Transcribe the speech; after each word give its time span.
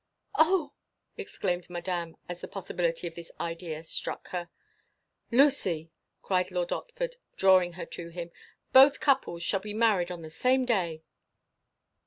"Oh!" 0.33 0.73
exclaimed 1.15 1.69
Madame, 1.69 2.17
as 2.27 2.41
the 2.41 2.47
possibility 2.47 3.05
of 3.05 3.13
this 3.13 3.31
idea 3.39 3.83
struck 3.83 4.29
her. 4.29 4.49
"Lucy!" 5.29 5.91
cried 6.23 6.49
Lord 6.49 6.69
Otford, 6.71 7.17
drawing 7.37 7.73
her 7.73 7.85
to 7.85 8.09
him, 8.09 8.31
"both 8.73 8.99
couples 8.99 9.43
shall 9.43 9.59
be 9.59 9.75
married 9.75 10.09
on 10.09 10.23
the 10.23 10.31
same 10.31 10.65
day!" 10.65 11.03